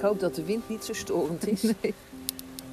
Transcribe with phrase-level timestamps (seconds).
[0.00, 1.62] hoop dat de wind niet zo storend is.
[1.82, 1.94] Nee.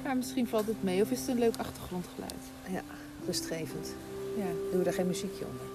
[0.02, 1.02] Maar misschien valt het mee.
[1.02, 2.42] Of is het een leuk achtergrondgeluid?
[2.70, 2.82] Ja,
[3.26, 3.94] rustgevend.
[4.36, 4.46] Ja.
[4.70, 5.66] Doen we daar geen muziekje onder?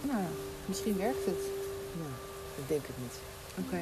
[0.00, 0.24] Nou,
[0.66, 1.42] misschien werkt het.
[1.98, 2.10] Nou,
[2.56, 3.18] ik denk het niet.
[3.66, 3.80] Oké.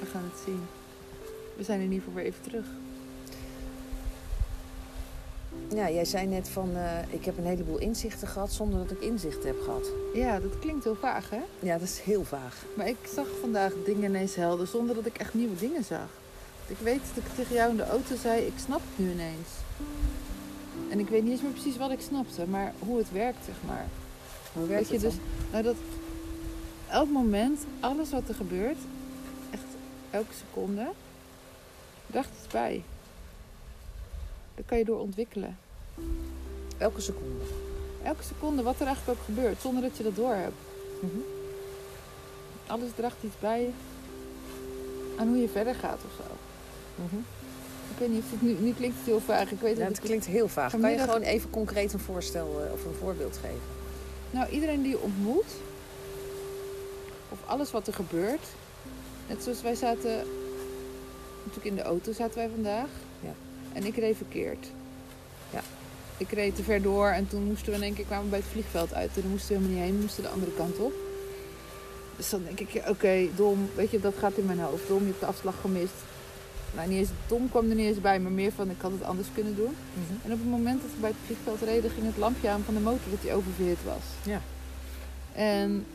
[0.00, 0.60] We gaan het zien.
[1.56, 2.66] We zijn in ieder geval weer even terug.
[5.74, 9.00] Ja, jij zei net van, eh, ik heb een heleboel inzichten gehad zonder dat ik
[9.00, 9.86] inzichten heb gehad.
[10.14, 11.40] Ja, dat klinkt heel vaag, hè?
[11.58, 12.64] Ja, dat is heel vaag.
[12.76, 16.08] Maar ik zag vandaag dingen ineens helder zonder dat ik echt nieuwe dingen zag.
[16.66, 19.48] Ik weet dat ik tegen jou in de auto zei, ik snap het nu ineens.
[20.90, 23.56] En ik weet niet eens meer precies wat ik snapte, maar hoe het werkt, zeg
[23.66, 23.86] maar.
[24.52, 25.76] Hoe werkt Weet je, het dus, nou dat
[26.88, 28.78] elk moment, alles wat er gebeurt,
[29.50, 29.64] echt
[30.10, 30.88] elke seconde,
[32.06, 32.82] draagt iets bij.
[34.54, 35.56] Daar kan je door ontwikkelen.
[36.78, 37.44] Elke seconde.
[38.02, 40.54] Elke seconde, wat er eigenlijk ook gebeurt, zonder dat je dat door hebt.
[41.00, 41.18] Mhm.
[42.66, 43.72] Alles draagt iets bij
[45.18, 46.34] aan hoe je verder gaat of zo.
[47.02, 47.22] Mhm.
[47.90, 49.50] Ik weet niet of het nu, nu klinkt het heel vaag.
[49.50, 50.70] Ik weet Ja, het klinkt heel vaag.
[50.80, 53.60] Kan je gewoon even concreet een voorstel eh, of een voorbeeld geven?
[54.30, 55.46] Nou, iedereen die je ontmoet,
[57.28, 58.46] of alles wat er gebeurt.
[59.28, 60.26] Net zoals wij zaten,
[61.36, 62.88] natuurlijk in de auto zaten wij vandaag.
[63.20, 63.34] Ja.
[63.72, 64.66] En ik reed verkeerd.
[66.16, 68.38] Ik reed te ver door en toen moesten we in één keer kwamen we bij
[68.38, 69.10] het vliegveld uit.
[69.14, 70.92] En dan moesten we helemaal niet heen, we moesten de andere kant op.
[72.16, 74.88] Dus dan denk ik, ja, oké, dom, weet je, dat gaat in mijn hoofd.
[74.88, 75.94] Dom, je hebt de afslag gemist.
[76.74, 79.02] Nou, niet eens dom kwam er niet eens bij, maar meer van ik had het
[79.02, 79.76] anders kunnen doen.
[80.24, 82.74] En op het moment dat we bij het vliegveld reden, ging het lampje aan van
[82.74, 84.04] de motor dat hij oververhit was.
[84.22, 84.40] Ja.
[85.32, 85.86] En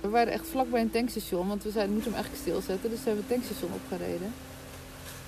[0.00, 2.90] we waren echt vlak bij een tankstation, want we zeiden, we moeten hem eigenlijk stilzetten.
[2.90, 4.32] Dus we hebben het tankstation opgereden.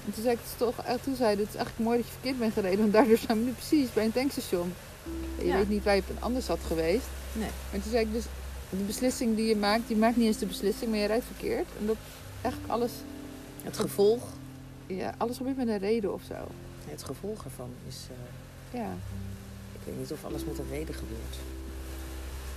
[0.07, 2.13] En toen zei ik het toch, en toen zei het is eigenlijk mooi dat je
[2.13, 4.73] verkeerd bent gereden, want daardoor zijn we nu precies bij een tankstation.
[5.39, 5.57] En je Ja.
[5.57, 7.07] weet niet waar je anders had geweest.
[7.33, 7.49] Nee.
[7.71, 8.25] Maar toen zei ik dus,
[8.71, 11.67] de beslissing die je maakt, die maakt niet eens de beslissing, maar je rijdt verkeerd.
[11.81, 11.97] En dat
[12.43, 12.91] eigenlijk alles,
[13.63, 14.23] Het gevolg,
[14.87, 16.35] ja, alles gebeurt met een reden of zo.
[16.91, 17.97] het gevolg ervan is...
[18.11, 18.91] eh, Ja.
[19.73, 21.37] ik weet niet of alles met een reden gebeurt.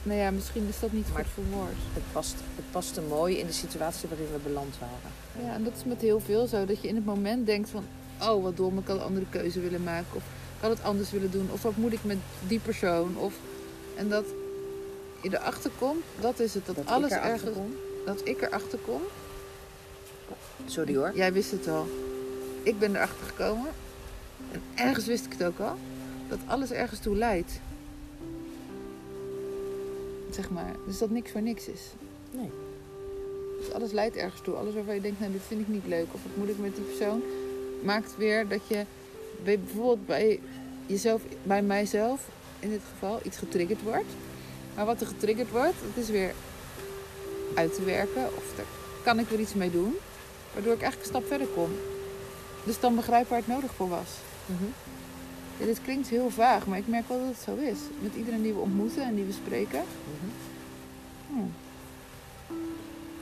[0.03, 1.73] Nou ja, misschien is dat niet Maar- goed verwoord.
[1.93, 5.45] Het past, het paste mooi in de situatie waarin we beland waren.
[5.47, 6.65] Ja, en dat is met heel veel zo.
[6.65, 7.83] Dat je in het moment denkt van...
[8.21, 10.07] Oh, wat dom, ik had een andere keuze willen maken.
[10.15, 10.21] Of
[10.55, 11.49] ik had het anders willen doen.
[11.51, 12.17] Of wat moet ik met
[12.47, 13.17] die persoon?
[13.17, 13.33] Of,
[13.95, 14.25] en dat
[15.21, 16.65] je erachter komt, dat is het.
[16.65, 17.57] Dat, Dat alles ergens...
[18.05, 19.01] Dat ik erachter kom.
[20.65, 21.11] Sorry hoor.
[21.15, 21.87] Jij wist het al.
[22.63, 23.69] Ik ben erachter gekomen.
[24.51, 25.75] En ergens wist ik het ook al.
[26.29, 27.59] Dat alles ergens toe leidt.
[30.39, 30.75] Zeg maar.
[30.85, 31.81] Dus dat niks voor niks is.
[32.31, 32.51] Nee.
[33.59, 34.55] Dus alles leidt ergens toe.
[34.55, 36.05] Alles waarvan je denkt, nou dit vind ik niet leuk.
[36.11, 37.21] Of wat moet ik met die persoon.
[37.83, 38.85] Maakt weer dat je
[39.43, 40.39] bij, bijvoorbeeld bij
[40.85, 42.29] jezelf, bij mijzelf
[42.59, 44.11] in dit geval, iets getriggerd wordt.
[44.75, 46.33] Maar wat er getriggerd wordt, dat is weer
[47.55, 48.25] uit te werken.
[48.25, 48.65] Of daar
[49.03, 49.95] kan ik weer iets mee doen.
[50.53, 51.69] Waardoor ik eigenlijk een stap verder kom.
[52.63, 54.09] Dus dan begrijp waar het nodig voor was.
[54.45, 54.63] Mhm.
[55.59, 57.77] Ja, dit klinkt heel vaag, maar ik merk wel dat het zo is.
[58.01, 59.83] Met iedereen die we ontmoeten en die we spreken.
[60.03, 60.31] Mhm.
[61.27, 61.53] Hmm.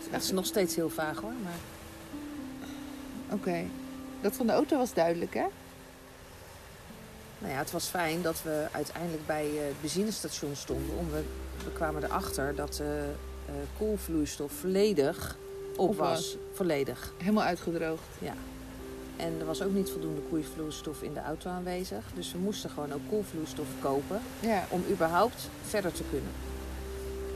[0.09, 1.34] Het is nog steeds heel vaag hoor.
[1.44, 1.59] Maar
[3.31, 3.66] Oké.
[4.22, 5.46] Dat van de auto was duidelijk, hè?
[7.40, 10.98] nou ja, het was fijn dat we uiteindelijk bij eh, het benzinestation stonden.
[10.98, 11.24] Om we,
[11.74, 13.14] kwamen erachter dat de
[13.46, 15.38] eh, koelvloeistof volledig
[15.75, 16.38] op, Op was.
[16.54, 17.14] Volledig.
[17.18, 18.04] Helemaal uitgedroogd.
[19.18, 22.04] En er was ook niet voldoende koelvloeistof in de auto aanwezig.
[22.16, 24.66] Dus we moesten gewoon ook koelvloeistof kopen Ja.
[24.70, 26.32] om überhaupt verder te kunnen.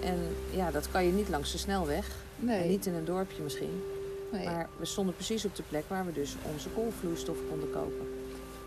[0.04, 2.08] En ja, dat kan je niet langs de snelweg.
[2.48, 3.84] En niet in een dorpje misschien.
[4.32, 4.46] nee.
[4.46, 8.08] Maar we stonden precies op de plek waar we dus onze koelvloeistof konden kopen.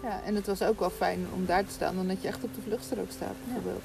[0.02, 2.44] Ja, en het was ook wel fijn om daar te staan dan dat je echt
[2.44, 3.84] op de vluchtstrook staat, bijvoorbeeld.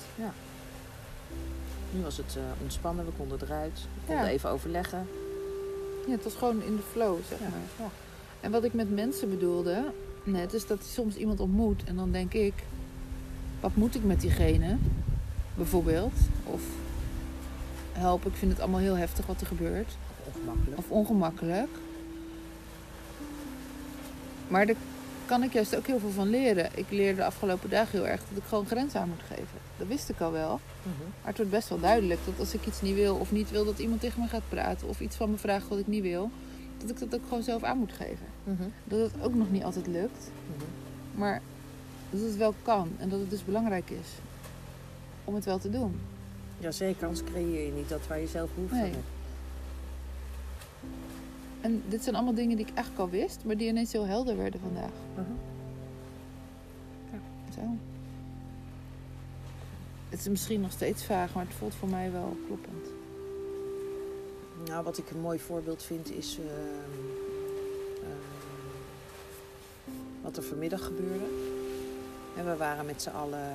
[1.91, 3.73] Nu was het eh, ontspannen, we konden eruit.
[3.73, 4.31] We konden Ja.
[4.31, 5.07] even overleggen.
[6.05, 7.45] Ja, het was gewoon in de flow, zeg Ja.
[7.49, 7.85] maar.
[7.87, 7.91] Ja.
[8.41, 9.91] En wat ik met mensen bedoelde,
[10.23, 12.53] net, is dat je soms iemand ontmoet en dan denk ik,
[13.59, 14.77] wat moet ik met diegene?
[15.55, 16.13] Bijvoorbeeld.
[16.43, 16.61] Of
[17.91, 19.97] help, ik vind het allemaal heel heftig wat er gebeurt.
[20.33, 20.77] Ongemakkelijk.
[20.77, 21.69] Of ongemakkelijk.
[24.47, 24.75] Maar daar
[25.25, 26.69] kan ik juist ook heel veel van leren.
[26.73, 29.59] Ik leerde de afgelopen dagen heel erg dat ik gewoon grenzen aan moet geven.
[29.77, 30.59] Dat wist ik al wel.
[30.81, 30.99] Mhm.
[30.99, 33.65] Maar het wordt best wel duidelijk dat als ik iets niet wil of niet wil
[33.65, 36.31] dat iemand tegen me gaat praten of iets van me vraagt wat ik niet wil,
[36.81, 38.25] dat ik dat ook gewoon zelf aan moet geven.
[38.43, 38.63] Mhm.
[38.83, 40.65] Dat het ook nog niet altijd lukt, Mhm.
[41.19, 41.41] maar
[42.09, 44.07] dat het wel kan en dat het dus belangrijk is
[45.25, 45.99] om het wel te doen.
[46.59, 48.91] Jazeker, anders creëer je niet dat waar je zelf behoefte aan Nee.
[48.91, 49.03] hebt.
[51.61, 54.37] En dit zijn allemaal dingen die ik eigenlijk al wist, maar die ineens heel helder
[54.37, 54.91] werden vandaag.
[55.13, 55.23] Mhm.
[57.53, 57.61] Zo.
[60.09, 62.87] Het is misschien nog steeds vaag, maar het voelt voor mij wel kloppend.
[64.65, 66.49] Nou, wat ik een mooi voorbeeld vind is ehm,
[68.03, 71.25] ehm, wat er vanmiddag gebeurde.
[72.35, 73.49] En we waren met z'n allen,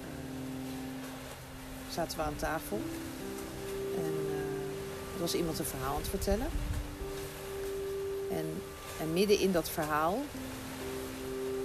[0.00, 0.08] eh,
[1.90, 2.80] zaten we aan tafel.
[3.96, 6.48] En eh, er was iemand een verhaal aan het vertellen.
[8.30, 8.46] En,
[9.00, 10.18] en midden in dat verhaal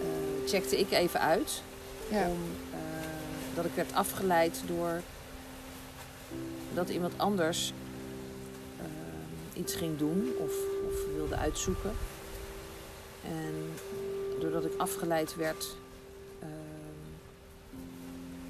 [0.02, 1.62] eh, checkte ik even uit.
[2.10, 2.28] Ja.
[2.28, 2.40] Om,
[3.56, 5.02] dat ik werd afgeleid door
[6.74, 7.74] dat iemand anders
[9.58, 10.54] iets ging doen of,
[10.88, 11.92] of wilde uitzoeken.
[13.24, 13.54] En
[14.40, 15.76] doordat ik afgeleid werd,
[16.40, 16.48] eh,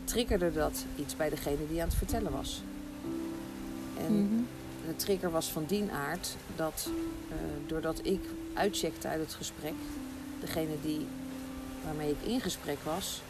[0.03, 2.61] triggerde dat iets bij degene die aan het vertellen was.
[3.97, 4.41] En Mhm.
[4.87, 6.89] de trigger was van die aard dat
[7.29, 7.35] eh,
[7.67, 8.21] doordat ik
[8.53, 9.73] uitcheckte uit het gesprek,
[10.39, 11.05] degene die,
[11.85, 13.21] waarmee ik in gesprek was,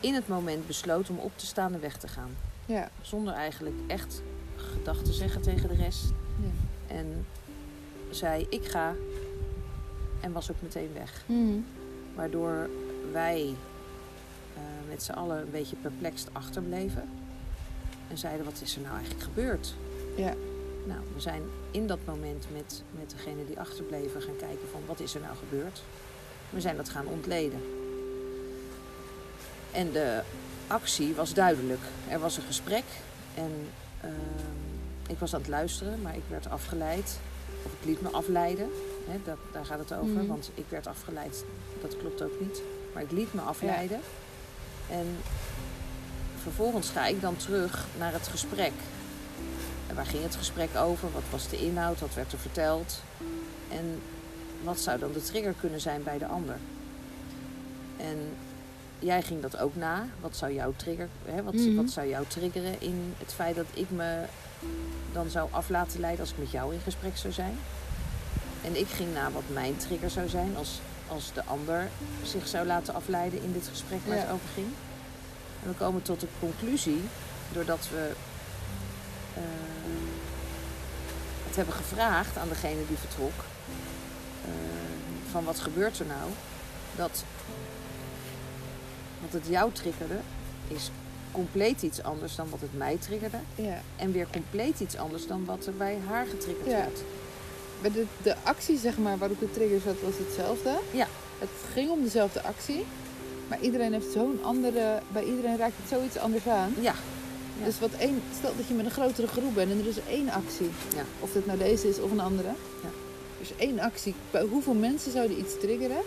[0.00, 2.36] in het moment besloot om op te staan en weg te gaan.
[2.66, 2.90] Ja.
[3.02, 4.22] Zonder eigenlijk echt
[4.56, 6.04] gedacht te zeggen tegen de rest.
[6.40, 6.94] Ja.
[6.96, 7.26] En
[8.10, 8.94] zei ik ga
[10.20, 11.22] en was ook meteen weg.
[11.26, 11.58] Mhm.
[12.14, 12.70] Waardoor
[13.12, 13.54] wij
[14.54, 17.08] eh, met z'n allen een beetje perplext achterbleven.
[18.08, 19.74] En zeiden, wat is er nou eigenlijk gebeurd?
[20.16, 20.34] Ja.
[20.86, 25.00] Nou, we zijn in dat moment met, met degene die achterbleven gaan kijken van wat
[25.00, 25.82] is er nou gebeurd.
[26.50, 27.60] We zijn dat gaan ontleden.
[29.72, 30.22] En de
[30.66, 31.80] actie was duidelijk.
[32.08, 32.84] Er was een gesprek
[33.34, 33.52] en
[34.00, 34.65] ehm,
[35.08, 37.18] ik was aan het luisteren, maar ik werd afgeleid.
[37.64, 38.70] Of ik liet me afleiden.
[39.08, 40.26] Hè, dat, daar gaat het over, Mhm.
[40.26, 41.44] want ik werd afgeleid.
[41.80, 42.62] Dat klopt ook niet.
[42.94, 44.00] Maar ik liet me afleiden.
[44.90, 45.06] En
[46.42, 48.72] vervolgens ga ik dan terug naar het gesprek.
[49.86, 51.12] En waar ging het gesprek over?
[51.12, 52.00] Wat was de inhoud?
[52.00, 53.02] Wat werd er verteld?
[53.70, 54.00] En
[54.62, 56.56] wat zou dan de trigger kunnen zijn bij de ander?
[57.96, 58.18] En
[58.98, 60.06] jij ging dat ook na.
[60.20, 61.74] Wat zou jouw trigger, hè, wat, Mhm.
[61.74, 64.22] wat zou jou triggeren in het feit dat ik me
[65.12, 67.58] dan zou af laten leiden als ik met jou in gesprek zou zijn?
[68.62, 71.88] En ik ging na wat mijn trigger zou zijn als, als de ander
[72.22, 74.22] zich zou laten afleiden in dit gesprek waar Ja.
[74.22, 74.66] het over ging.
[75.62, 77.00] En we komen tot de conclusie,
[77.52, 78.12] doordat we
[79.34, 79.42] eh,
[81.46, 83.44] het hebben gevraagd aan degene die vertrok,
[84.44, 84.50] eh,
[85.30, 86.30] van wat gebeurt er nou,
[86.96, 87.24] dat
[89.20, 90.18] wat het jou triggerde,
[90.68, 90.90] is
[91.32, 93.36] compleet iets anders dan wat het mij triggerde.
[93.54, 93.80] Ja.
[93.96, 96.76] En weer compleet iets anders dan wat er bij haar getriggerd Ja.
[96.76, 97.00] werd.
[97.80, 100.78] Maar de, de actie, zeg maar, waarop de trigger zat, was hetzelfde.
[100.90, 101.06] Ja.
[101.38, 102.84] Het ging om dezelfde actie.
[103.48, 105.00] Maar iedereen heeft zo'n andere...
[105.12, 106.74] Bij iedereen raakt het zoiets anders aan.
[106.80, 106.94] Ja,
[107.58, 107.64] Ja.
[107.64, 108.22] Dus wat één...
[108.38, 110.70] Stel dat je met een grotere groep bent en er is één actie.
[110.96, 111.02] Ja.
[111.20, 112.48] Of dat nou deze is of een andere.
[112.82, 112.88] Ja.
[113.38, 114.14] Dus één actie.
[114.30, 116.02] Bij hoeveel mensen zouden iets triggeren?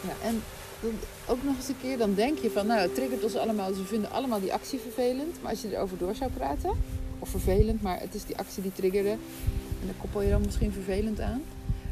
[0.00, 0.26] Ja.
[0.28, 0.42] En
[1.26, 2.66] ook nog eens een keer, dan denk je van...
[2.66, 5.42] Nou, het triggert ons allemaal, dus we vinden allemaal die actie vervelend.
[5.42, 6.70] Maar als je erover door zou praten...
[7.18, 9.10] Of vervelend, maar het is die actie die triggerde.
[9.80, 11.42] En daar koppel je dan misschien vervelend aan.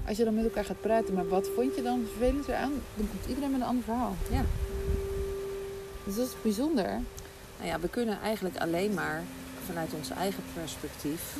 [0.06, 2.72] Als je dan met elkaar gaat praten, maar wat vond je dan vervelend eraan?
[2.94, 4.14] Dan komt iedereen met een ander verhaal.
[4.30, 4.44] Ja.
[6.04, 7.00] Dus dat is bijzonder.
[7.56, 9.22] Nou ja, we kunnen eigenlijk alleen maar
[9.66, 11.36] vanuit ons eigen perspectief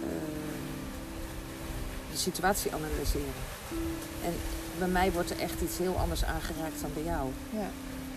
[0.00, 0.54] ehm,
[2.10, 3.34] de situatie analyseren.
[4.24, 4.32] En
[4.78, 7.28] bij mij wordt er echt iets heel anders aangeraakt dan bij jou.
[7.50, 7.68] Ja.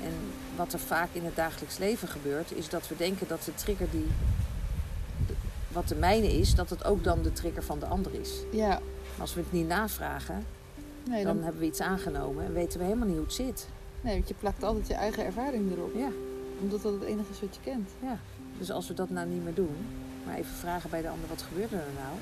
[0.03, 0.13] En
[0.55, 3.87] wat er vaak in het dagelijks leven gebeurt, is dat we denken dat de trigger
[3.91, 4.07] die
[5.67, 8.31] wat de mijne is, dat het ook dan de trigger van de ander is.
[8.51, 8.67] Ja.
[8.67, 10.45] Maar als we het niet navragen,
[11.09, 13.67] Nee, dan dan, hebben we iets aangenomen en weten we helemaal niet hoe het zit.
[14.01, 15.95] nee, want je plakt altijd je eigen ervaring erop.
[15.95, 16.09] Ja.
[16.61, 17.89] Omdat dat het enige is wat je kent.
[18.01, 18.17] Ja,
[18.57, 19.75] dus als we dat nou niet meer doen,
[20.25, 22.15] maar even vragen bij de ander wat gebeurde er nou?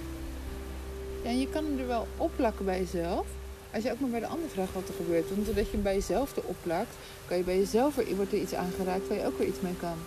[1.24, 3.28] Ja, en je kan hem er wel opplakken bij jezelf.
[3.76, 5.30] Als je ook maar bij de ander vraagt wat er gebeurt.
[5.30, 6.96] Want doordat je hem bij jezelf erop plakt,
[7.28, 9.76] kan je bij jezelf weer, wordt er iets aangeraakt waar je ook weer iets mee
[9.76, 9.98] kan.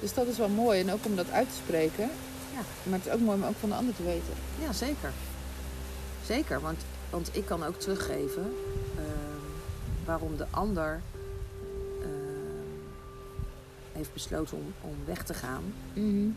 [0.00, 0.80] Dus dat is wel mooi.
[0.80, 2.10] En ook om dat uit te spreken.
[2.52, 2.60] Ja.
[2.82, 4.34] Maar het is ook mooi om ook van de ander te weten.
[4.60, 5.12] Ja, zeker.
[6.24, 6.78] Zeker, want,
[7.10, 8.54] want ik kan ook teruggeven
[8.96, 11.00] ehm, waarom de ander
[12.02, 12.08] ehm,
[13.92, 15.62] heeft besloten om, om weg te gaan.
[15.94, 16.28] Ehm,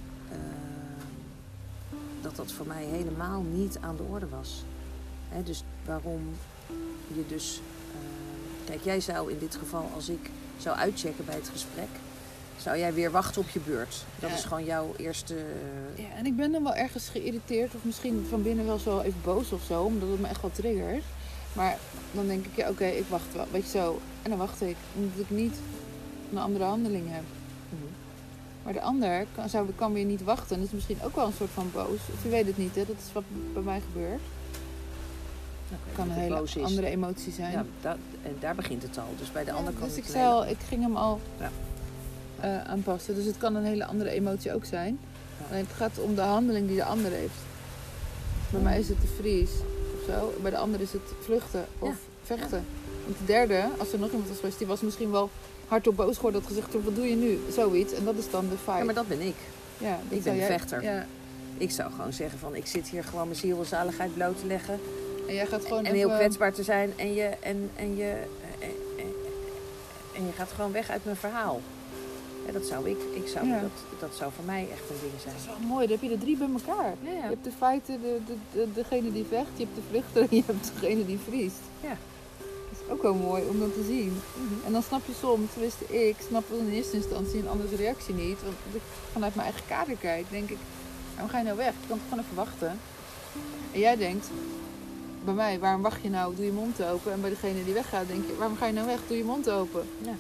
[2.22, 4.64] dat dat voor mij helemaal niet aan de orde was.
[5.44, 6.22] Dus waarom
[7.14, 7.62] je dus...
[7.92, 11.88] ehm, kijk, jij zou in dit geval, als ik zou uitchecken bij het gesprek...
[12.58, 14.06] zou jij weer wachten op je beurt.
[14.20, 14.36] Dat Ja.
[14.36, 15.36] is gewoon jouw eerste...
[15.36, 17.76] eh, Ja, en ik ben dan wel ergens geïrriteerd.
[17.76, 19.84] Of misschien van binnen wel zo even boos of zo.
[19.84, 21.04] Omdat het me echt wel triggert.
[21.54, 21.78] Maar
[22.12, 23.46] dan denk ik, ja oké, ik wacht wel.
[23.52, 24.00] Weet je zo.
[24.22, 24.76] En dan wacht ik.
[24.96, 25.56] Omdat ik niet
[26.32, 27.24] een andere handeling heb.
[27.70, 27.82] mhm.
[28.64, 30.58] Maar de ander kan, zou, kan weer niet wachten.
[30.58, 32.00] Dat is misschien ook wel een soort van boos.
[32.14, 32.86] Of je weet het niet, hè.
[32.86, 34.22] Dat is wat bij mij gebeurt.
[35.70, 36.72] Het kan een dat hele is.
[36.72, 37.52] andere emotie zijn.
[37.52, 39.14] Ja, dat, en daar begint het al.
[39.20, 41.52] Dus bij de Ja, ander kan dus ik, zei al, ik ging hem al Ja.
[42.40, 43.16] eh, aanpassen.
[43.16, 45.00] Dus het kan een hele andere emotie ook zijn.
[45.50, 47.40] Alleen het gaat om de handeling die de ander heeft.
[48.52, 49.50] Bij mij is het de vries
[50.00, 50.34] of zo.
[50.42, 52.66] Bij de ander is het vluchten of vechten.
[53.06, 55.30] Want de derde, als er nog iemand was geweest, die was misschien wel
[55.68, 56.42] hardop boos geworden.
[56.42, 57.40] Had gezegd, wat doe je nu?
[57.52, 57.94] Zoiets.
[57.94, 58.78] En dat is dan de fight.
[58.78, 59.36] Ja, maar dat ben ik.
[59.78, 60.84] Ja, dat ben jij- vechter.
[60.84, 61.06] Ja.
[61.58, 64.46] Ik zou gewoon zeggen van ik zit hier gewoon mijn ziel en zaligheid bloot te
[64.46, 64.80] leggen.
[65.28, 68.12] En jij gaat gewoon en heel even- kwetsbaar te zijn en je, en, en, je,
[68.60, 69.06] en, en,
[70.16, 71.62] en je gaat gewoon weg uit mijn verhaal.
[72.46, 72.98] Ja, dat zou ik.
[73.14, 73.60] ik zou, Ja.
[73.62, 75.34] dat, dat zou voor mij echt een ding zijn.
[75.34, 76.94] Dat is wel mooi, dan heb je de drie bij elkaar.
[77.02, 80.22] Ja, Je hebt de feiten, de, de, de- degene die vecht, je hebt de vluchter
[80.22, 81.60] en je hebt degene die vriest.
[81.82, 81.98] Ja.
[82.70, 84.22] Dat is ook wel mooi om dat te zien.
[84.36, 84.66] Mhm.
[84.66, 88.14] En dan snap je soms, tenminste ik, snap wel in eerste instantie een andere reactie
[88.14, 88.42] niet.
[88.44, 88.82] Want als ik
[89.12, 90.58] vanuit mijn eigen kader kijk, denk ik,
[91.14, 91.74] waarom ga je nou weg?
[91.82, 92.80] Je kan toch gewoon even wachten.
[93.74, 94.28] En jij denkt,
[95.28, 96.36] bij mij, waarom wacht je nou?
[96.36, 97.12] Doe je mond open.
[97.12, 99.00] En bij degene die weggaat, denk je, waarom ga je nou weg?
[99.08, 99.84] Doe je mond open.
[100.02, 100.16] Ja.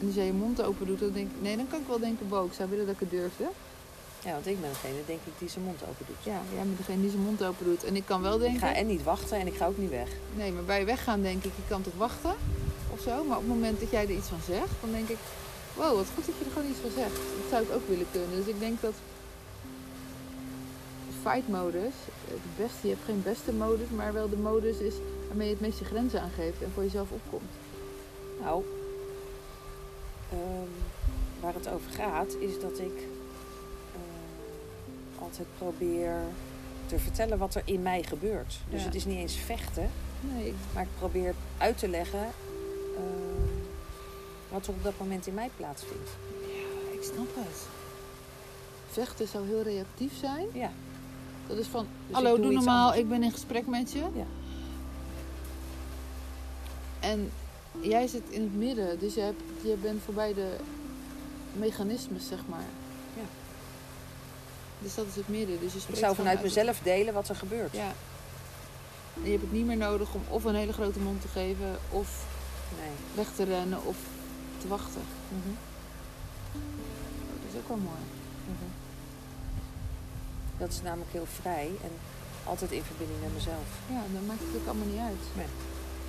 [0.00, 1.98] En als jij je mond open doet, dan denk ik, nee, dan kan ik wel
[1.98, 3.46] denken, bo, ik zou willen dat ik het durfde.
[4.24, 6.22] ja, want ik ben degene denk ik die zijn mond open doet.
[6.32, 7.84] Ja, jij bent degene die zijn mond open doet.
[7.84, 9.90] En ik kan wel Ik denken, ga en niet wachten en ik ga ook niet
[9.90, 10.08] weg.
[10.34, 12.34] nee, maar bij weggaan denk ik, je kan toch wachten
[12.94, 13.24] of zo.
[13.24, 15.18] Maar op het moment dat jij er iets van zegt, dan denk ik,
[15.74, 17.16] wow, wat goed dat je er gewoon iets van zegt.
[17.40, 18.36] Dat zou ik ook willen kunnen.
[18.36, 18.94] Dus ik denk dat
[21.30, 21.94] fight modus,
[22.28, 24.94] het beste, je hebt geen beste modus, maar wel de modus is
[25.28, 27.50] waarmee je het meeste grenzen aangeeft en voor jezelf opkomt.
[28.40, 28.64] Nou,
[30.32, 30.68] ehm,
[31.40, 32.96] waar het over gaat is dat ik
[33.94, 36.16] eh, altijd probeer
[36.86, 38.58] te vertellen wat er in mij gebeurt.
[38.70, 38.86] Dus Ja.
[38.86, 39.90] het is niet eens vechten,
[40.20, 42.28] Nee, maar ik probeer uit te leggen
[42.96, 43.52] ehm,
[44.48, 46.10] wat er op dat moment in mij plaatsvindt.
[46.40, 47.66] ja, ik snap het.
[48.90, 50.46] Vechten zou heel reactief zijn.
[50.52, 50.70] Ja,
[51.46, 53.02] Dat is van, Dus hallo, doe normaal, anders.
[53.02, 53.98] ik ben in gesprek met je.
[53.98, 54.26] Ja.
[57.00, 57.30] En
[57.80, 60.56] jij zit in het midden, dus je, hebt, je bent voorbij de
[61.52, 62.64] mechanismes, zeg maar.
[63.16, 63.22] Ja.
[64.78, 65.60] Dus dat is het midden.
[65.60, 67.72] Dus je ik zou vanuit mezelf delen wat er gebeurt.
[67.72, 67.92] Ja.
[69.16, 71.78] En je hebt het niet meer nodig om of een hele grote mond te geven,
[71.90, 72.24] of
[72.80, 72.90] Nee.
[73.14, 73.96] weg te rennen, of
[74.60, 75.02] te wachten.
[75.28, 75.54] Mhm.
[77.42, 77.98] Dat is ook wel mooi.
[80.64, 80.72] Mhm.
[80.72, 81.90] Dat is namelijk heel vrij en
[82.44, 83.68] altijd in verbinding met mezelf.
[83.88, 85.24] Ja, dan maakt het ook allemaal niet uit.
[85.36, 85.46] Nee.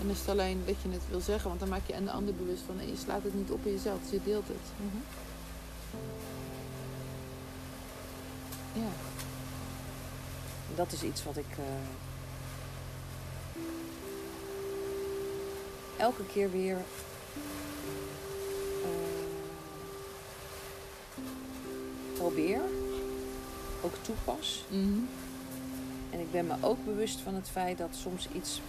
[0.01, 2.11] En is het alleen dat je het wil zeggen, want dan maak je en de
[2.11, 4.67] ander bewust van en je slaat het niet op in jezelf, dus je deelt het.
[8.73, 8.91] Ja.
[10.75, 11.63] Dat is iets wat ik eh,
[15.97, 16.77] elke keer weer
[18.83, 18.89] eh,
[22.13, 22.61] probeer,
[23.85, 24.63] ook toepas.
[24.67, 24.99] Mhm.
[26.09, 28.61] En ik ben me ook bewust van het feit dat soms iets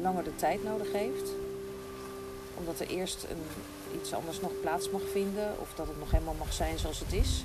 [0.00, 1.30] langer de tijd nodig heeft.
[2.54, 3.42] Omdat er eerst een,
[4.00, 5.60] iets anders nog plaats mag vinden.
[5.60, 7.44] Of dat het nog helemaal mag zijn zoals het is.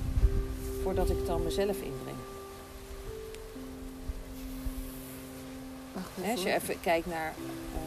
[0.84, 2.18] Voordat ik het dan mezelf inbreng.
[6.32, 7.82] Als je even kijkt naar eh,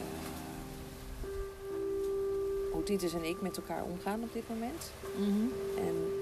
[0.00, 1.72] eh,
[2.72, 4.90] hoe Titus en ik met elkaar omgaan op dit moment.
[5.16, 5.46] Mhm.
[5.86, 6.18] En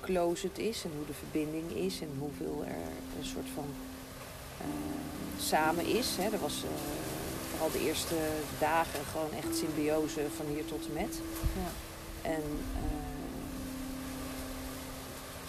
[0.00, 3.66] hoe close het is en hoe de verbinding is en hoeveel er een soort van
[4.58, 4.66] eh,
[5.40, 6.16] samen is.
[6.16, 6.24] Hè.
[6.32, 6.70] Er was eh,
[7.50, 8.14] vooral de eerste
[8.58, 11.18] dagen gewoon echt symbiose van hier tot en met.
[11.54, 11.70] Ja.
[12.30, 12.42] En
[12.74, 12.82] eh,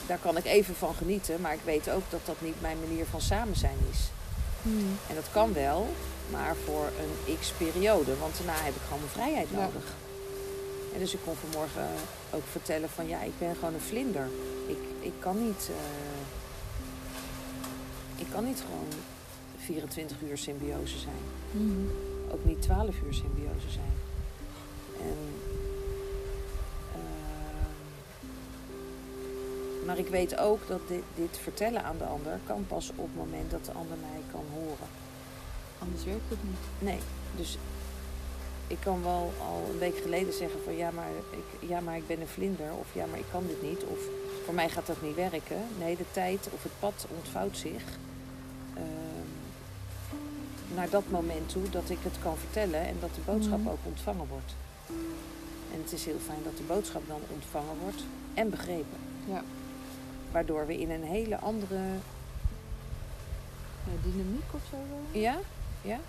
[0.06, 3.06] daar kan ik even van genieten, maar ik weet ook dat dat niet mijn manier
[3.06, 4.00] van samen zijn is.
[4.62, 4.78] Mhm.
[5.10, 5.90] En dat kan wel,
[6.32, 9.70] maar voor een x-periode, want daarna heb ik gewoon mijn vrijheid Ja.
[10.94, 11.88] En dus ik kon vanmorgen
[12.32, 14.28] ook vertellen van ja, ik ben gewoon een vlinder.
[14.68, 15.70] Ik, ik kan niet.
[15.70, 15.76] eh,
[18.22, 18.88] ik kan niet gewoon
[19.58, 21.24] 24 uur symbiose zijn.
[21.52, 21.86] Mhm.
[22.32, 23.94] Ook niet 12 uur symbiose zijn.
[25.00, 25.18] En,
[26.94, 27.06] ehm,
[29.86, 33.16] maar ik weet ook dat dit, dit vertellen aan de ander kan pas op het
[33.16, 34.88] moment dat de ander mij kan horen.
[35.80, 36.90] Anders werkt het niet.
[36.90, 37.00] Nee,
[37.36, 37.58] dus
[38.72, 42.08] ik kan wel al een week geleden zeggen van ja maar, ik, ja, maar ik
[42.08, 44.00] ben een vlinder of ja, maar ik kan dit niet of
[44.46, 45.58] voor mij gaat dat niet werken.
[45.80, 47.84] Nee, de tijd of het pad ontvouwt zich
[48.74, 49.30] ehm,
[50.76, 53.68] naar dat moment toe dat ik het kan vertellen en dat de boodschap Mhm.
[53.70, 54.54] ook ontvangen wordt.
[55.74, 58.98] En het is heel fijn dat de boodschap dan ontvangen wordt en begrepen.
[59.26, 59.44] Ja.
[60.32, 61.76] Waardoor we in een hele andere
[63.84, 64.78] Ja, dynamiek of zo?
[65.20, 65.38] Ja,
[65.82, 66.00] ja.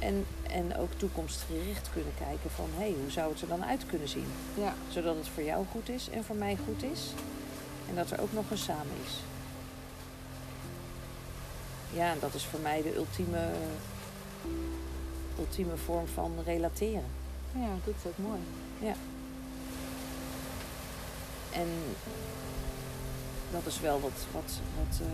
[0.00, 3.86] En, en ook toekomstgericht kunnen kijken van hé, hey, hoe zou het er dan uit
[3.86, 4.26] kunnen zien?
[4.54, 4.74] Ja.
[4.88, 7.12] Zodat het voor jou goed is en voor mij goed is.
[7.88, 9.12] En dat er ook nog een samen is.
[11.92, 13.50] Ja, en dat is voor mij de ultieme,
[15.38, 17.04] ultieme vorm van relateren.
[17.52, 18.40] Ja, dat is ook mooi.
[18.78, 18.94] Ja.
[21.52, 21.68] En
[23.50, 25.06] dat is wel wat, wat, wat eh,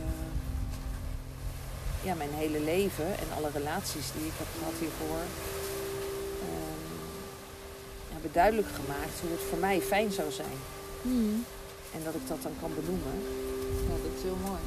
[2.03, 5.23] ja, mijn hele leven en alle relaties die ik heb gehad hiervoor
[6.47, 6.91] ehm,
[8.13, 10.59] hebben duidelijk gemaakt hoe het voor mij fijn zou zijn.
[11.03, 11.45] Hmm.
[11.95, 13.17] En dat ik dat dan kan benoemen
[13.89, 14.61] Ja, dat is heel mooi.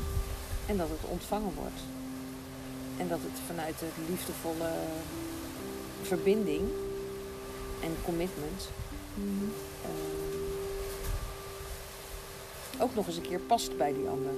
[0.66, 1.82] en dat het ontvangen wordt.
[2.98, 4.70] En dat het vanuit de liefdevolle
[6.02, 6.70] verbinding
[7.84, 8.70] en commitment
[9.14, 9.52] Hmm.
[9.84, 9.90] eh,
[12.82, 14.32] ook nog eens een keer past bij die ander.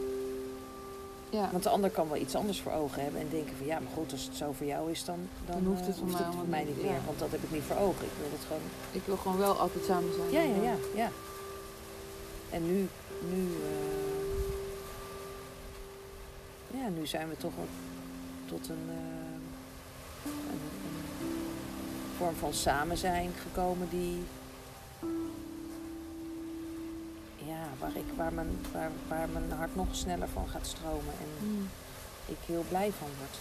[1.31, 1.49] Ja.
[1.51, 3.91] Want de ander kan wel iets anders voor ogen hebben en denken van ja, maar
[3.93, 6.25] goed, als het zo voor jou is, dan, dan, Dan hoeft eh, het voor mij
[6.37, 6.81] voor mij niet, ja.
[6.81, 6.99] meer.
[7.05, 8.05] Want dat heb ik niet voor ogen.
[8.05, 8.61] Ik wil het gewoon.
[8.91, 10.31] Ik wil gewoon wel altijd samen zijn.
[10.31, 11.09] Ja, ja, ja, ja.
[12.49, 12.87] En nu,
[13.29, 14.09] nu, eh,
[16.79, 17.75] ja, nu zijn we toch ook
[18.45, 24.23] tot een, eh, een, een vorm van samen zijn gekomen die,
[27.45, 31.27] ja, waar, ik, waar, mijn, waar, waar mijn hart nog sneller van gaat stromen en
[31.47, 31.69] Hmm.
[32.25, 33.37] ik heel blij van word.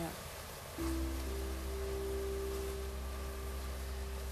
[0.00, 0.08] Ja.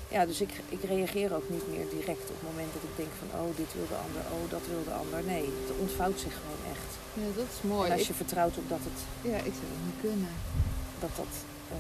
[0.09, 3.09] Ja, dus ik, ik reageer ook niet meer direct op het moment dat ik denk
[3.19, 5.25] van oh, dit wil de ander, oh, dat wil de ander.
[5.25, 6.91] Nee, het ontvouwt zich gewoon echt.
[7.13, 7.87] Ja, dat is mooi.
[7.87, 8.99] En als Ik- je vertrouwt op dat het,
[9.33, 10.29] Ja, ik zou dat niet kunnen.
[11.01, 11.33] dat, dat
[11.71, 11.77] eh,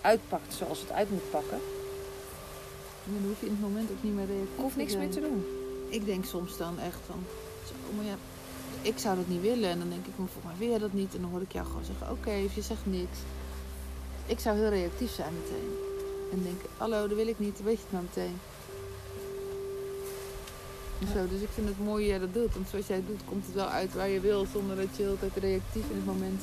[0.00, 1.60] uitpakt zoals het uit moet pakken,
[3.06, 5.20] En dan hoef je in het moment ook niet meer reactief hoef niks meer te
[5.20, 5.44] doen.
[5.88, 7.20] Ik denk soms dan echt van,
[7.66, 8.16] zo, maar ja,
[8.82, 9.68] ik zou dat niet willen.
[9.70, 11.14] En dan denk ik, maar volgens mij wil je dat niet.
[11.14, 13.18] En dan hoor ik jou gewoon zeggen, oké, of je zegt niks.
[14.26, 15.70] Ik zou heel reactief zijn meteen.
[16.32, 18.36] En denken, hallo, dat wil ik niet, dan weet je het maar meteen.
[20.98, 21.06] Ja.
[21.12, 22.54] Zo, dus ik vind het mooi hoe jij dat doet.
[22.54, 24.46] Want zoals jij het doet, komt het wel uit waar je wil.
[24.52, 26.42] Zonder dat je heel de tijd reactief in het moment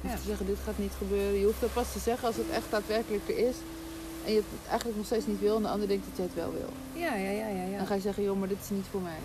[0.00, 0.18] hoeft Ja.
[0.20, 1.38] te zeggen, dit gaat niet gebeuren.
[1.38, 3.56] Je hoeft dat pas te zeggen als het echt daadwerkelijk er is.
[4.28, 5.56] En je het eigenlijk nog steeds niet wil.
[5.56, 7.00] En de ander denkt dat jij het wel wil.
[7.02, 7.60] Ja, ja, ja, ja.
[7.62, 9.18] Dan Ja, ga je zeggen, joh, maar dit is niet voor mij.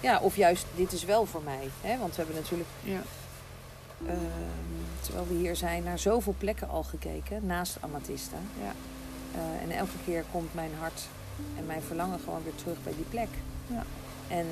[0.00, 1.68] ja of juist, dit is wel voor mij.
[1.80, 1.98] Hè?
[1.98, 3.02] Want we hebben natuurlijk Ja.
[4.06, 4.16] Ehm,
[5.00, 8.36] terwijl we hier zijn, naar zoveel plekken al gekeken, naast Amatista.
[8.62, 8.72] Ja.
[9.34, 11.02] Eh, en elke keer komt mijn hart
[11.58, 13.28] en mijn verlangen gewoon weer terug bij die plek.
[13.66, 13.82] Ja.
[14.28, 14.46] En,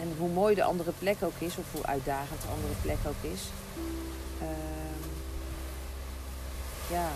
[0.00, 3.32] en hoe mooi de andere plek ook is, of hoe uitdagend de andere plek ook
[3.32, 3.40] is.
[4.40, 5.08] ehm,
[6.94, 7.08] ja.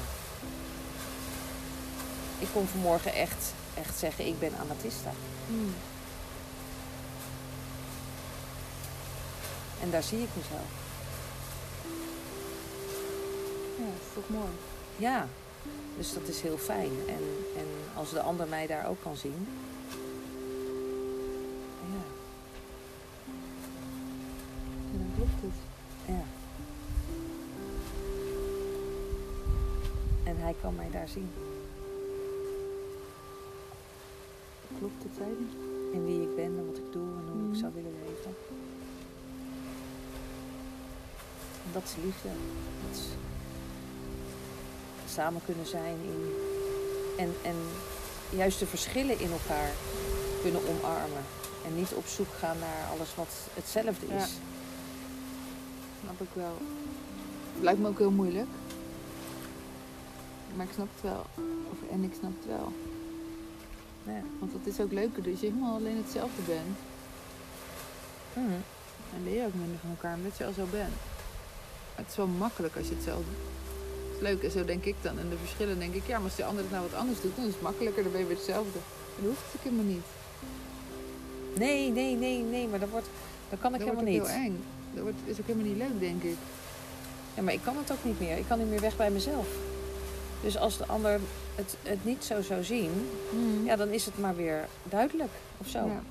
[2.38, 5.10] Ik kon vanmorgen echt, echt zeggen, ik ben Amatista.
[5.46, 5.74] Hmm.
[9.80, 10.70] En daar zie ik mezelf.
[13.78, 14.50] Ja, dat is toch mooi.
[14.96, 15.28] Ja,
[15.96, 16.90] dus dat is heel fijn.
[17.06, 17.22] En,
[17.56, 19.48] en als de ander mij daar ook kan zien.
[21.80, 22.02] Ja,
[24.92, 25.52] En dan klopt het.
[26.06, 26.22] ja.
[30.24, 31.30] En hij kan mij daar zien.
[34.78, 35.66] Klopt het, zei hij.
[35.92, 37.52] In wie ik ben en wat ik doe en hoe Mhm.
[37.52, 38.34] ik zou willen leven.
[41.64, 42.28] En dat is liefde.
[42.88, 43.04] Dat is
[45.12, 46.32] samen kunnen zijn in.
[47.18, 47.56] En, en
[48.30, 49.70] juist de verschillen in elkaar
[50.42, 51.24] kunnen omarmen.
[51.66, 54.12] En niet op zoek gaan naar alles wat hetzelfde is.
[54.12, 54.26] Ja.
[56.02, 56.56] Snap ik wel.
[57.54, 58.48] Het lijkt me ook heel moeilijk.
[60.56, 61.24] Maar ik snap het wel.
[61.70, 62.72] Of, en ik snap het wel.
[64.02, 64.22] Ja.
[64.38, 66.76] Want het is ook leuker dus je helemaal alleen hetzelfde bent.
[68.32, 68.60] Mhm.
[69.14, 70.94] En leer je ook minder van elkaar omdat je al zo bent.
[71.94, 73.30] Maar het is wel makkelijk als je hetzelfde
[74.06, 75.18] Het is leuk en zo denk ik dan.
[75.18, 77.36] En de verschillen denk ik, ja, maar als die ander het nou wat anders doet,
[77.36, 78.02] dan is het makkelijker.
[78.02, 78.78] Dan ben je weer hetzelfde.
[79.16, 80.06] En dat hoeft het helemaal niet.
[81.54, 83.08] Nee, nee, nee, nee, maar dat, wordt,
[83.50, 84.36] dat kan ik dat wordt helemaal niet.
[84.36, 84.60] heel eng.
[84.94, 86.36] Dat wordt, is ook helemaal niet leuk, denk ik.
[87.34, 88.36] Ja, maar ik kan het ook niet meer.
[88.36, 89.48] Ik kan niet meer weg bij mezelf.
[90.42, 91.20] Dus als de ander
[91.54, 93.08] het, het niet zo zou zien,
[93.64, 95.78] ja, dan is het maar weer duidelijk of zo.
[95.78, 96.02] Ja.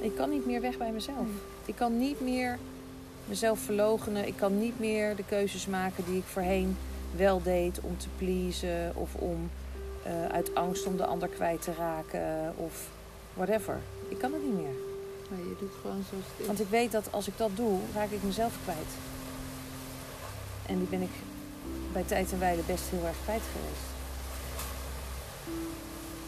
[0.00, 1.16] Ik kan niet meer weg bij mezelf.
[1.16, 1.34] Nee.
[1.64, 2.58] Ik kan niet meer
[3.24, 4.26] mezelf verloochenen.
[4.26, 6.76] Ik kan niet meer de keuzes maken die ik voorheen
[7.16, 9.50] wel deed om te pleasen of om
[10.02, 12.88] eh, uit angst om de ander kwijt te raken of
[13.34, 13.78] whatever.
[14.08, 14.74] Ik kan het niet meer.
[15.28, 16.46] Je doet gewoon zoals het is.
[16.46, 18.92] Want ik weet dat als ik dat doe, raak ik mezelf kwijt.
[20.66, 21.10] En die ben ik
[21.92, 23.88] bij tijd en wijle best heel erg kwijt geweest.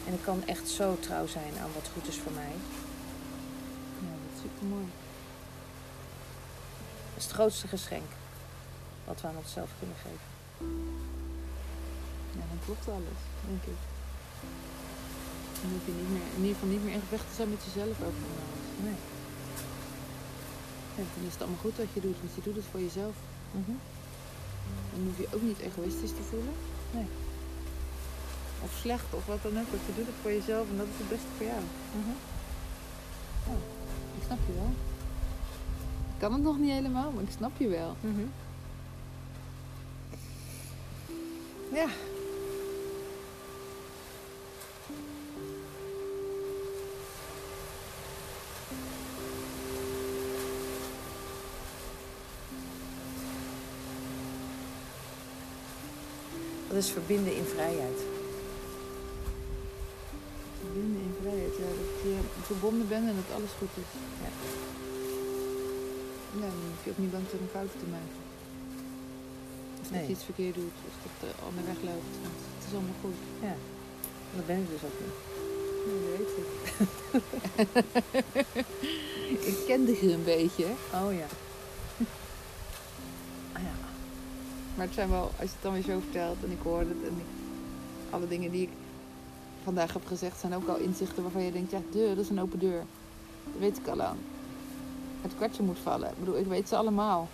[0.06, 2.54] En ik kan echt zo trouw zijn aan wat goed is voor mij.
[4.02, 4.88] Ja, dat is super mooi.
[7.08, 8.10] Dat is het grootste geschenk
[9.04, 10.32] wat we aan onszelf kunnen geven.
[12.36, 13.80] Ja, dan klopt alles, denk ik.
[15.60, 17.64] Dan hoef je niet meer, in ieder geval niet meer in gevecht te zijn met
[17.64, 18.64] jezelf over van alles.
[18.86, 19.00] Nee.
[20.96, 23.14] Ja, dan is het allemaal goed wat je doet, want je doet het voor jezelf.
[23.50, 23.76] Mhm.
[24.92, 26.54] Dan hoef je ook niet egoïstisch te voelen.
[26.90, 27.06] Nee.
[28.64, 29.68] of slecht of wat dan ook.
[29.70, 31.62] Want je doet het voor jezelf en dat is het beste voor jou.
[34.16, 34.72] Ik snap je wel.
[36.14, 37.96] Ik kan het nog niet helemaal, maar ik snap je wel.
[41.72, 41.86] Ja.
[56.84, 57.98] Dat is verbinden in vrijheid.
[60.60, 61.54] Verbinden in vrijheid.
[61.62, 63.90] Ja, dat je verbonden bent en dat alles goed is.
[64.24, 64.30] Ja.
[66.40, 68.20] Ja, dan hoef je ook niet bang te zijn om fouten te maken.
[69.80, 70.06] Of dat Nee.
[70.06, 72.14] je iets verkeerd doet, of dat het al naar weg loopt.
[72.24, 73.18] Want het is allemaal goed.
[73.48, 73.54] Ja.
[74.36, 75.16] Dat ben ik dus ook niet.
[75.88, 76.46] Dat weet ik.
[79.50, 80.66] ik kende je een beetje.
[81.00, 81.28] Oh ja.
[84.74, 86.88] Maar het zijn wel, als je het dan weer zo vertelt en ik hoor het
[86.88, 87.26] en ik,
[88.10, 88.70] alle dingen die ik
[89.64, 92.40] vandaag heb gezegd zijn ook al inzichten waarvan je denkt, ja, deur, dat is een
[92.40, 92.84] open deur.
[93.44, 94.16] Dat weet ik al lang.
[95.22, 96.08] Het kwartje moet vallen.
[96.08, 97.28] Ik bedoel, ik weet ze allemaal.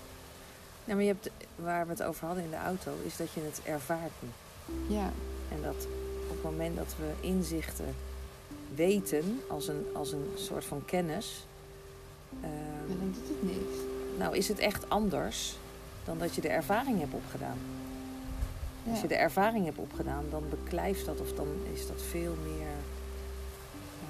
[0.84, 3.40] Ja, maar je hebt, waar we het over hadden in de auto, is dat je
[3.40, 4.28] het ervaart nu.
[4.94, 5.10] Ja,
[5.52, 5.86] En dat
[6.30, 7.94] op het moment dat we inzichten
[8.74, 11.46] weten als een, als een soort van kennis,
[12.40, 12.50] ehm,
[12.88, 13.76] ja dan doet het niks.
[14.18, 15.56] nou is het echt anders
[16.04, 17.58] dan dat je de ervaring hebt opgedaan.
[18.82, 18.90] Ja.
[18.90, 22.66] Als je de ervaring hebt opgedaan, dan beklijft dat of dan is dat veel meer
[24.00, 24.06] eh,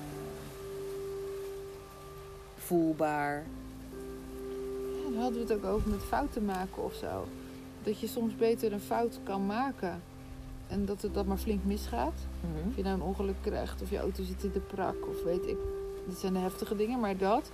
[2.57, 3.45] voelbaar.
[4.97, 7.27] Ja, dan hadden we het ook over met fouten maken of zo.
[7.83, 10.03] Dat je soms beter een fout kan maken.
[10.71, 12.13] En dat het dat maar flink misgaat.
[12.69, 15.47] Of je nou een ongeluk krijgt, of je auto zit in de prak, of weet
[15.47, 15.57] ik.
[16.07, 17.51] Dat zijn de heftige dingen, maar dat.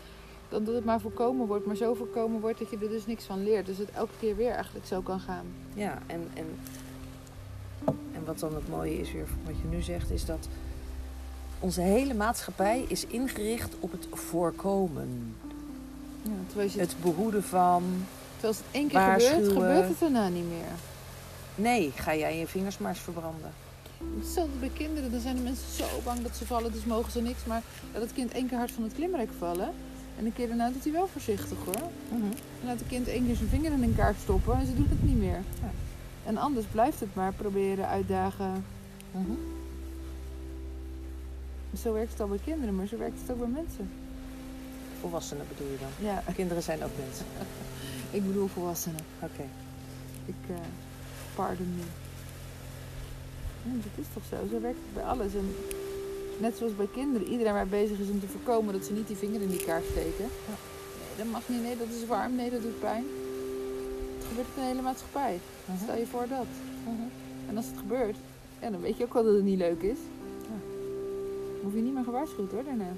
[0.49, 3.25] Dan dat het maar voorkomen wordt, maar zo voorkomen wordt dat je er dus niks
[3.25, 3.67] van leert.
[3.67, 5.47] Dus het elke keer weer eigenlijk zo kan gaan.
[5.75, 6.47] Ja, en, en,
[8.13, 10.49] en wat dan het mooie is weer van wat je nu zegt, is dat
[11.61, 15.35] onze hele maatschappij is ingericht op het voorkomen.
[16.23, 17.83] Ja, terwijl, je, Het behoeden van.
[18.33, 20.75] terwijl als het één keer gebeurt, gebeurt het daarna niet meer.
[21.55, 23.51] Nee, ga jij je vingers maar eens verbranden.
[24.19, 25.11] Hetzelfde bij kinderen.
[25.11, 27.45] Dan zijn de mensen zo bang dat ze vallen, dus mogen ze niks.
[27.45, 29.73] Maar het kind één keer hard van het klimrek vallen.
[30.19, 31.91] En een keer daarna doet hij wel voorzichtig hoor.
[32.11, 32.33] En
[32.65, 35.03] laat het kind één keer zijn vinger in een kaart stoppen en ze doet het
[35.03, 35.41] niet meer.
[35.61, 35.71] Ja.
[36.25, 38.65] En anders blijft het maar proberen, uitdagen.
[41.83, 43.91] Zo werkt het al bij kinderen, maar zo werkt het ook bij mensen.
[45.01, 46.07] Volwassenen bedoel je dan?
[46.07, 47.27] Ja, Kinderen zijn ook mensen.
[48.11, 49.01] ik bedoel volwassenen.
[49.21, 49.45] Oké.
[50.25, 50.55] Ik, eh
[51.35, 51.83] pardon me.
[53.83, 54.37] Dat is toch zo?
[54.51, 55.35] Zo werkt het bij alles.
[55.35, 55.55] En
[56.39, 59.17] net zoals bij kinderen, iedereen waar bezig is om te voorkomen dat ze niet die
[59.17, 60.25] vinger in die kaart steken.
[60.47, 61.63] Nee, dat mag niet.
[61.63, 62.37] Nee, dat is warm.
[62.37, 63.05] Nee, dat doet pijn.
[64.19, 65.41] Het gebeurt in de hele maatschappij.
[65.83, 66.47] Stel je voor dat.
[67.49, 68.17] En als het gebeurt,
[68.61, 69.99] ja, dan weet je ook wel dat het niet leuk is.
[70.43, 70.59] Ja.
[71.53, 72.93] Dan hoef je niet meer gewaarschuwd hoor, daarna.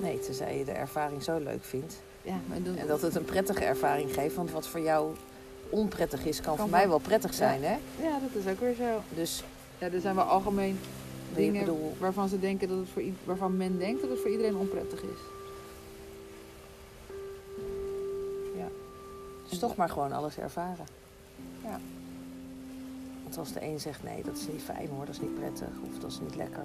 [0.00, 2.00] Nee, tenzij je de ervaring zo leuk vindt.
[2.22, 2.76] Ja, maar dan...
[2.76, 4.34] En dat het een prettige ervaring geeft.
[4.34, 5.14] Want wat voor jou
[5.70, 7.76] onprettig is, kan, Kan voor mij wel prettig zijn, hè?
[8.02, 9.02] Ja, dat is ook weer zo.
[9.14, 9.44] Dus
[9.78, 10.78] Ja, er zijn wel algemeen
[11.34, 14.56] dingen bedoel, waarvan ze denken dat het voor waarvan men denkt dat het voor iedereen
[14.56, 15.18] onprettig is.
[19.48, 20.86] dus toch maar gewoon alles ervaren.
[21.62, 21.80] Ja.
[23.22, 25.68] Want als de een zegt nee, dat is niet fijn hoor, dat is niet prettig
[25.90, 26.64] of dat is niet lekker.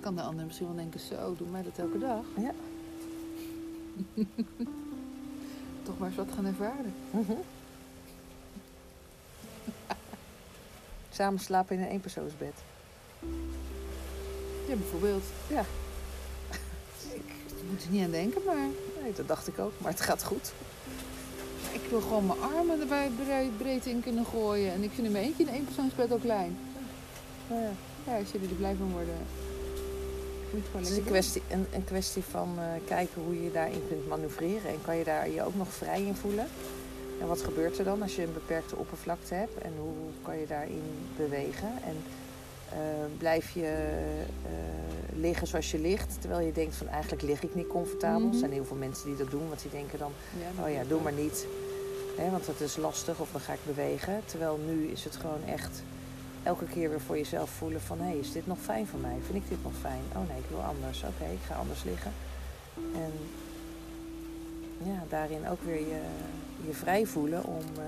[0.00, 2.24] Kan de ander misschien wel denken, zo, doe mij dat elke dag.
[2.36, 2.52] Ja.
[5.82, 6.94] Toch maar eens wat gaan ervaren.
[11.10, 12.54] Samen slapen in een eenpersoonsbed.
[14.68, 15.24] Ja, bijvoorbeeld.
[15.46, 15.64] Ja.
[17.10, 18.68] Ik moet er niet aan denken, maar
[19.06, 20.52] Nee, dat dacht ik ook, maar het gaat goed.
[21.72, 23.10] ik wil gewoon mijn armen erbij
[23.58, 24.72] breed, in kunnen gooien.
[24.72, 26.58] En ik vind in mijn eentje een eenpersoonsbed ook klein.
[27.48, 27.70] Nou ja.
[28.06, 29.18] Ja, als jullie er blij van worden.
[30.72, 34.70] Het is een kwestie, een, een kwestie van eh, kijken hoe je daarin kunt manoeuvreren.
[34.70, 36.46] En kan je daar je ook nog vrij in voelen?
[37.20, 39.58] En wat gebeurt er dan als je een beperkte oppervlakte hebt?
[39.58, 40.82] En hoe kan je daarin
[41.16, 41.68] bewegen?
[41.84, 41.96] En
[42.72, 42.78] eh,
[43.18, 43.88] blijf je
[44.44, 48.20] eh, liggen zoals je ligt, terwijl je denkt van eigenlijk lig ik niet comfortabel.
[48.20, 48.32] Mhm.
[48.32, 50.12] Er zijn heel veel mensen die dat doen, want die denken dan.
[50.40, 51.46] Ja, oh ja, doe maar niet.
[52.16, 54.22] Hè, want het is lastig of dan ga ik bewegen.
[54.24, 55.82] Terwijl nu is het gewoon echt
[56.42, 58.00] elke keer weer voor jezelf voelen van...
[58.00, 59.16] hé, is dit nog fijn voor mij?
[59.24, 60.02] Vind ik dit nog fijn?
[60.14, 61.02] Oh nee, ik wil anders.
[61.02, 62.12] Oké, ik ga anders liggen.
[62.94, 63.12] En
[64.82, 66.00] ja, daarin ook weer je,
[66.66, 67.84] je vrij voelen om eh,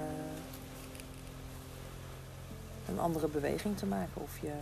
[2.88, 4.22] een andere beweging te maken.
[4.22, 4.52] Of je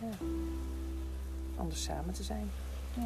[0.00, 0.08] ja,
[1.56, 2.50] anders samen te zijn.
[2.94, 3.02] Ja.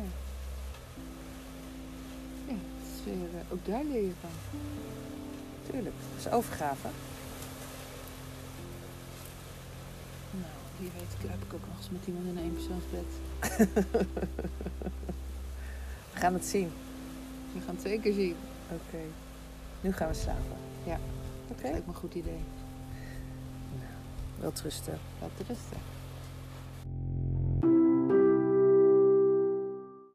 [2.47, 4.31] Ja, het is weer, eh, ook daar leer je van.
[5.71, 6.89] Tuurlijk, dat is overgave.
[10.31, 10.47] Ja.
[10.79, 13.07] Wie weet heb ik ook nog eens met iemand in een eenpersoonsbed.
[16.13, 16.73] We gaan het zien.
[17.53, 18.37] We gaan het zeker zien.
[18.73, 19.03] Oké.
[19.81, 20.57] Nu gaan we slapen.
[20.85, 20.99] Ja.
[21.49, 21.63] Oké.
[21.63, 22.41] Dat lijkt me een goed idee.
[24.42, 24.98] Wel rusten.
[25.20, 26.02] Laat rusten.